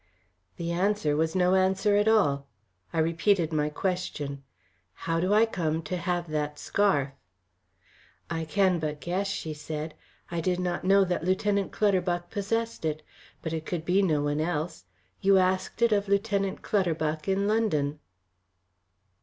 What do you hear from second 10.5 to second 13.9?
not know that Lieutenant Clutterbuck possessed it. But it could